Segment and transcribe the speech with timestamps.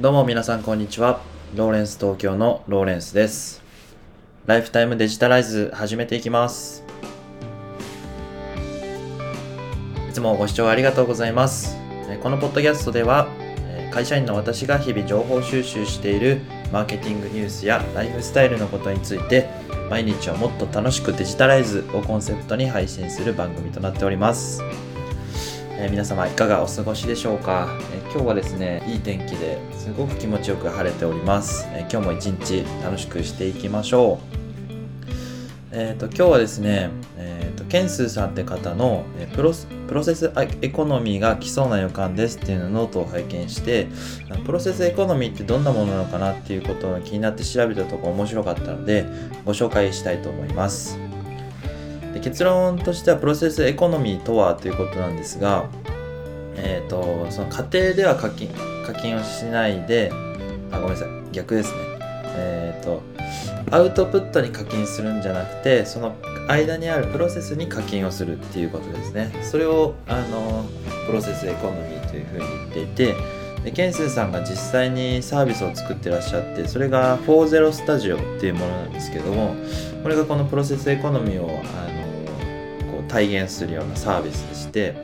[0.00, 1.20] どうも皆さんこんにちは。
[1.54, 3.62] ローレンス東京のローレンスです。
[4.46, 6.82] ライフタイムデジタライズ始めていきます。
[10.08, 11.76] いつもご視聴ありがとうございます。
[12.08, 13.28] えこのポッドキャストでは、
[13.58, 16.40] え会社員の私が日々情報収集している
[16.72, 19.50] マーケティングニュースやライフスタイルのことについて
[19.90, 24.62] 毎日をもっと楽しくデジタライズをコンセプトに配信する番組となっております。
[25.82, 34.40] えー皆様いかがお過ごしでしょうか、えー今日はですねいい天気ですごく気持ちよく晴れております、えー今日も一日楽しくしていきましょう。
[35.72, 40.30] えっ、と今日はですねえっ、とけんすうさんって方のえープロスプロセス
[40.60, 43.88] エコノミーが来そうな予感ですっていうのノートを拝見して
[44.44, 49.06] プロセスエコノミーってどんなものなのかなっていうことが気になって調べたところ面白かったので
[49.46, 51.09] ご紹介したいと思います。
[52.14, 55.68] で結論としてはプロセスエコノミーとはということなんですが、
[56.56, 58.48] えー、とその家庭では課金
[58.86, 60.10] 課金をしないで
[60.72, 61.78] あごめんなさい逆ですね。
[62.32, 63.02] えっ、と
[63.70, 66.16] アウトプットに課金するんじゃなくてその
[66.48, 69.30] 間にあるプロセスに課金をするっていうことですね。
[69.42, 70.64] それをあの
[71.06, 79.54] プロセスエコノミーというふうに言っていてでケンスーさんが実際にサービスを作ってらっしゃってそれが40スタジオっていうものなんですけども
[80.02, 84.94] これがこのプロセスエコノミーをあのこう体現するようなサービスでして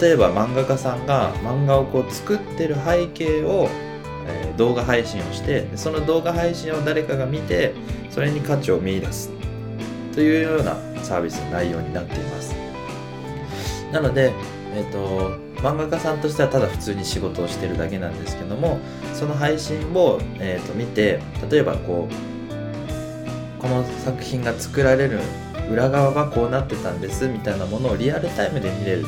[0.00, 3.68] 例えば漫画家さんが漫画をこう作ってる背景を、
[4.26, 7.72] えー動画配信をしてその動画配信を誰かが見て
[8.10, 9.30] それに価値を見出す。
[10.14, 12.54] というようなサービスの内容になっています。
[13.90, 14.32] なので、
[14.74, 18.80] えー、と漫画家さんとしてはただ普通に仕事をしてるだけなんですけども
[19.14, 25.20] その配信を、えー、と見て例えばこうこの作品が作られる
[25.70, 29.06] 裏側がこうなってたんですみたいなものをリアルタイムで見れる。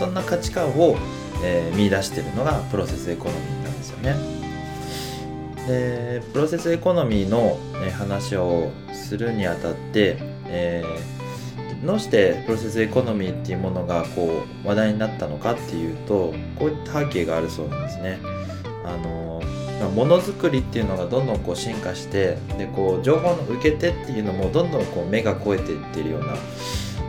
[0.00, 0.96] そんな価値観を、
[1.44, 4.16] えー見出してるのがプロセスエコノミーなんですよね。
[5.68, 11.19] でプロセスエコノミーの、ね話をするにあたって、えー
[11.84, 18.18] どうしてプロセスエコノミーっていうものがこう話題になったのかっていうとこういった背景があるそうなんですね。
[18.84, 19.42] あの
[19.94, 26.34] ものづくりっていうのがどんどんこう進化してでこう情報の受け手っていうのもどんどんこう目が超えていってるような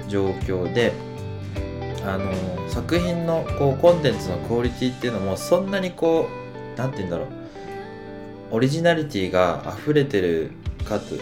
[0.08, 0.94] 状況で
[2.06, 2.32] あの
[2.70, 6.28] 作品のこうコンテンツのクオリティっていうのもそんなにこ
[6.76, 7.28] うなんて言うんだろう
[8.52, 10.52] オリジナリティが溢れてる
[10.86, 11.16] かと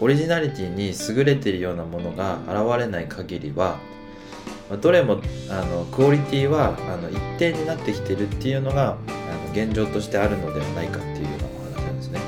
[0.00, 3.78] オリジナリティに優れているようなものが現れない限りは
[4.80, 8.94] どれもあのクオリティはあの一定になってきてるっていうのがあ
[9.46, 12.20] の現状としてあるのではないかっていうようなお話なんですね。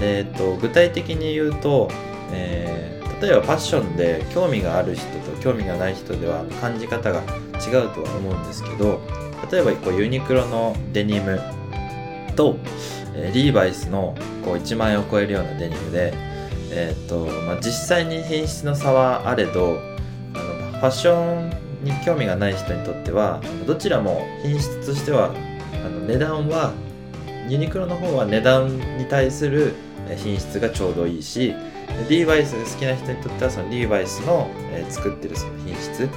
[0.00, 1.90] えっと具体的に言うと、
[2.32, 9.00] えー例えばファッションで興味がある人と興味がない人では感じ方が違うとは思うんですけど
[9.50, 11.40] 例えばこうユニクロのデニム
[12.36, 12.56] と、
[13.14, 16.12] えーリーバイスのこう1万円を超えるようなデニムで、
[16.76, 19.78] えーとまあ、実際に品質の差はあれど
[20.34, 21.50] あのファッション
[21.82, 25.34] に興味がない人にとってはどちらも品質としては
[25.84, 26.72] あの値段は
[27.48, 29.74] ユニクロの方は値段に対する
[30.16, 31.54] 品質がちょうどいいし
[32.08, 36.08] リーバイス好きな人にとってはそのリーバイスの、えー作ってるその品質。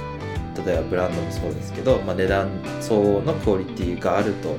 [0.64, 2.48] 例えばブランドもそうですけど、まあ、値段
[2.80, 4.56] 相応のクオリティがあると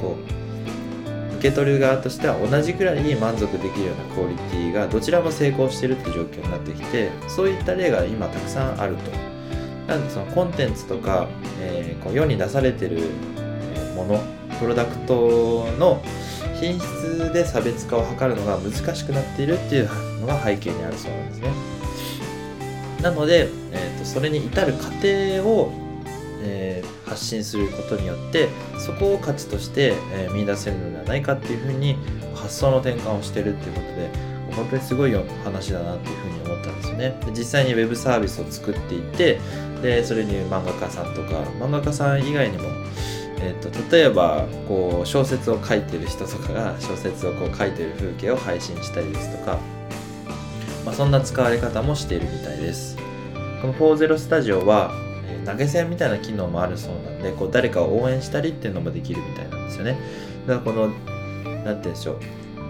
[0.00, 0.43] こう
[1.44, 9.10] 受け取る側としては同じくらいに満足できるようなクオリティがどちらも成功してるって状況になってきてそういった例が今たくさんあると。
[9.86, 11.28] なのでそのコンテンツとか、
[11.60, 13.10] えーこう世に出されてる
[13.94, 14.22] もの
[14.58, 16.02] プロダクトの
[16.58, 21.52] 品質で差別化を図るのが難しくなっているっていうのが背景にあるそうなんですね。
[23.02, 25.08] なので、えー、とそれに至る過程
[25.46, 25.70] を、
[26.42, 28.48] えー発信することによって
[28.78, 31.96] そこを価値として、えー見出せるのではないかっていうふうに
[32.34, 34.10] 発想の転換をしてるっていうことで
[34.54, 37.20] 本当にすごい話だなっていうふうに思ったんですよね。
[37.24, 39.38] で実際にウェブサービスを作っていて
[39.82, 42.64] でそれに漫画家さんとか漫画家さん以外にも
[43.44, 49.58] えー、と例えばこう小説を書いてる人とかが小説をこう書いてる風景を配信したりですとか、
[50.86, 52.96] まあ、そんな使われ方もしているみたいです。
[53.60, 54.92] この40スタジオは、
[55.44, 59.96] 投げ銭みたいな機能もあるそうなんでこう誰かを応援したりっていうのもできるみたいなんですよね
[60.46, 61.04] だからこの何て
[61.44, 62.18] 言うんでしょう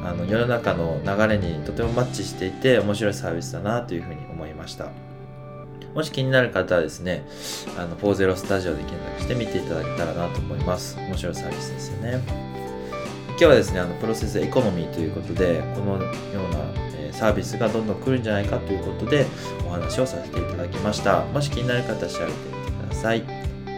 [0.04, 4.88] あの世の中の流れにとてもマッチしていて面白いサービスだなというふうに思いました
[5.94, 7.24] もし気になる方はですね、
[7.78, 10.96] あの、40スタジオで検索して見ていただけたらなと思います。
[10.98, 12.20] 面白いサービスですよね。
[13.28, 16.02] 今日はですね、あの、プロセスエコノミーということで、このよう
[16.52, 19.26] な、サービスがどんどん来るんじゃないかということで、
[19.68, 21.24] お話をさせていただきました。
[21.26, 22.53] もし気になる方は調べて
[22.94, 23.22] さい。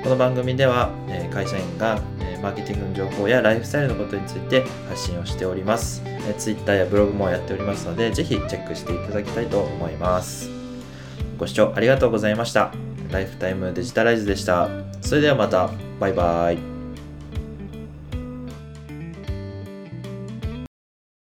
[0.03, 0.91] この番組では、
[1.33, 2.01] 会社員が、
[2.43, 6.03] マーケティングの情報やライフスタイルのことについて発信をしております。
[6.05, 10.51] え Twitter やブログもやっておりますので、ぜひチェックしていただきたいと思います。
[11.39, 12.73] ご視聴ありがとうございました。
[13.11, 14.69] ライフタイムデジタライズでした。
[15.01, 15.71] それではまた。
[15.99, 16.76] バイバイ。